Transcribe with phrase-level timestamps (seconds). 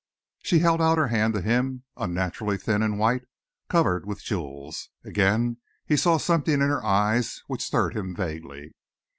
[0.39, 3.21] She held out her hand to him, unnaturally thin and white,
[3.69, 4.89] covered with jewels.
[5.05, 8.73] Again he saw something in her eyes which stirred him vaguely.